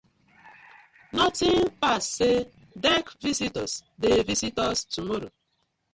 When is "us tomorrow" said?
4.67-5.31